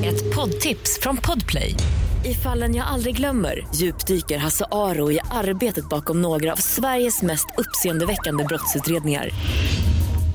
[0.03, 1.75] Ett poddtips från Podplay.
[2.23, 7.47] I fallen jag aldrig glömmer djupdyker Hasse Aro i arbetet bakom några av Sveriges mest
[7.57, 9.29] uppseendeväckande brottsutredningar.